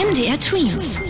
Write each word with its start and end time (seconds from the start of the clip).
MDR 0.00 0.38
Twins. 0.38 1.09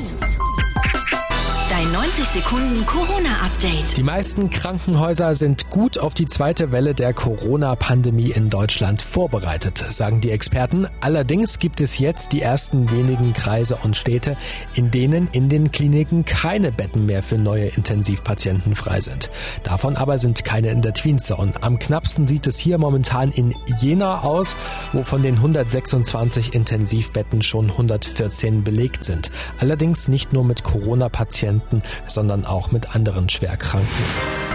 Dein 1.93 2.03
90 2.03 2.25
Sekunden 2.27 2.87
Corona-Update. 2.87 3.97
Die 3.97 4.03
meisten 4.03 4.51
Krankenhäuser 4.51 5.35
sind 5.35 5.71
gut 5.71 5.99
auf 5.99 6.15
die 6.15 6.27
zweite 6.27 6.73
Welle 6.73 6.95
der 6.95 7.13
Corona-Pandemie 7.13 8.31
in 8.31 8.49
Deutschland 8.49 9.03
vorbereitet, 9.03 9.85
sagen 9.89 10.21
die 10.21 10.31
Experten. 10.31 10.87
Allerdings 11.01 11.59
gibt 11.59 11.81
es 11.81 11.99
jetzt 11.99 12.33
die 12.33 12.43
ersten 12.43 12.91
wenigen 12.91 13.33
Kreise 13.33 13.77
und 13.83 13.97
Städte, 13.97 14.37
in 14.75 14.91
denen 14.91 15.29
in 15.33 15.49
den 15.49 15.73
Kliniken 15.73 16.25
keine 16.25 16.71
Betten 16.71 17.07
mehr 17.07 17.23
für 17.23 17.39
neue 17.39 17.67
Intensivpatienten 17.67 18.75
frei 18.75 19.01
sind. 19.01 19.31
Davon 19.63 19.97
aber 19.97 20.19
sind 20.19 20.45
keine 20.45 20.69
in 20.69 20.83
der 20.83 20.95
Tween-Zone. 20.95 21.55
Am 21.61 21.79
knappsten 21.79 22.29
sieht 22.29 22.47
es 22.47 22.59
hier 22.59 22.79
momentan 22.79 23.33
in 23.33 23.55
Jena 23.81 24.21
aus, 24.21 24.55
wo 24.93 25.03
von 25.03 25.23
den 25.23 25.37
126 25.37 26.55
Intensivbetten 26.55 27.43
schon 27.43 27.71
114 27.71 28.63
belegt 28.63 29.05
sind. 29.05 29.31
Allerdings 29.59 30.09
nicht 30.09 30.33
nur 30.33 30.45
mit 30.45 30.63
Corona-Patienten 30.63 31.80
Patienten, 31.80 31.80
sondern 32.07 32.45
auch 32.45 32.71
mit 32.71 32.95
anderen 32.95 33.29
Schwerkranken. 33.29 34.50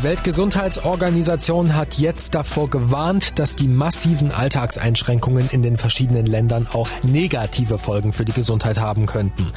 Die 0.00 0.04
Weltgesundheitsorganisation 0.04 1.76
hat 1.76 1.98
jetzt 1.98 2.34
davor 2.34 2.70
gewarnt, 2.70 3.38
dass 3.38 3.54
die 3.54 3.68
massiven 3.68 4.32
Alltagseinschränkungen 4.32 5.50
in 5.50 5.60
den 5.60 5.76
verschiedenen 5.76 6.24
Ländern 6.24 6.66
auch 6.72 6.88
negative 7.02 7.76
Folgen 7.76 8.14
für 8.14 8.24
die 8.24 8.32
Gesundheit 8.32 8.80
haben 8.80 9.04
könnten. 9.04 9.52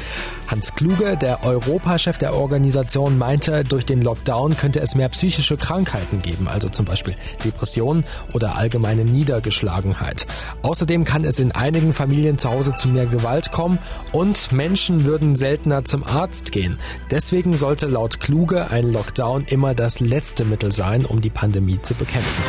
Hans 0.47 0.75
Kluge, 0.75 1.15
der 1.15 1.45
Europachef 1.45 2.17
der 2.17 2.33
Organisation, 2.33 3.17
meinte, 3.17 3.63
durch 3.63 3.85
den 3.85 4.01
Lockdown 4.01 4.57
könnte 4.57 4.81
es 4.81 4.95
mehr 4.95 5.07
psychische 5.07 5.55
Krankheiten 5.55 6.21
geben, 6.21 6.49
also 6.49 6.67
zum 6.67 6.87
Beispiel 6.87 7.15
Depressionen 7.45 8.03
oder 8.33 8.57
allgemeine 8.57 9.05
Niedergeschlagenheit. 9.05 10.27
Außerdem 10.61 11.05
kann 11.05 11.23
es 11.23 11.39
in 11.39 11.53
einigen 11.53 11.93
Familien 11.93 12.37
zu 12.37 12.51
Hause 12.51 12.73
zu 12.75 12.89
mehr 12.89 13.05
Gewalt 13.05 13.53
kommen 13.53 13.79
und 14.11 14.51
Menschen 14.51 15.05
würden 15.05 15.37
seltener 15.37 15.85
zum 15.85 16.03
Arzt 16.03 16.51
gehen. 16.51 16.79
Deswegen 17.11 17.55
sollte 17.55 17.85
laut 17.85 18.19
Kluge 18.19 18.69
ein 18.71 18.91
Lockdown 18.91 19.45
immer 19.45 19.73
das 19.73 20.01
letzte 20.01 20.32
letzte 20.33 20.45
Mittel 20.45 20.71
sein, 20.71 21.05
um 21.05 21.21
die 21.21 21.29
Pandemie 21.29 21.79
zu 21.83 21.93
bekämpfen. 21.93 22.43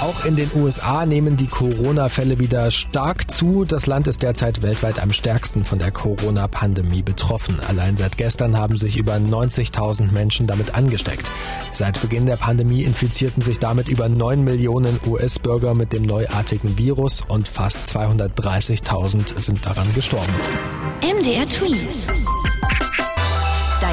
Auch 0.00 0.24
in 0.24 0.34
den 0.34 0.50
USA 0.56 1.06
nehmen 1.06 1.36
die 1.36 1.46
Corona-Fälle 1.46 2.40
wieder 2.40 2.72
stark 2.72 3.30
zu. 3.30 3.64
Das 3.64 3.86
Land 3.86 4.08
ist 4.08 4.22
derzeit 4.22 4.62
weltweit 4.62 5.00
am 5.00 5.12
stärksten 5.12 5.64
von 5.64 5.78
der 5.78 5.92
Corona-Pandemie 5.92 7.02
betroffen. 7.02 7.60
Allein 7.68 7.96
seit 7.96 8.16
gestern 8.16 8.56
haben 8.56 8.78
sich 8.78 8.96
über 8.96 9.14
90.000 9.14 10.10
Menschen 10.10 10.48
damit 10.48 10.74
angesteckt. 10.74 11.30
Seit 11.70 12.00
Beginn 12.00 12.26
der 12.26 12.36
Pandemie 12.36 12.82
infizierten 12.82 13.42
sich 13.42 13.60
damit 13.60 13.88
über 13.88 14.08
9 14.08 14.42
Millionen 14.42 14.98
US-Bürger 15.06 15.74
mit 15.74 15.92
dem 15.92 16.02
neuartigen 16.02 16.78
Virus 16.78 17.22
und 17.28 17.46
fast 17.46 17.86
230.000 17.86 19.40
sind 19.40 19.64
daran 19.64 19.92
gestorben. 19.94 20.32
MDR 21.00 21.46
Tweet. 21.46 22.27